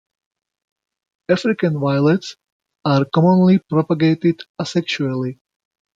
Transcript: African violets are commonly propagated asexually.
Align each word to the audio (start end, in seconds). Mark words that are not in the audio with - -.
African 1.29 1.79
violets 1.79 2.35
are 2.83 3.05
commonly 3.05 3.59
propagated 3.59 4.41
asexually. 4.59 5.37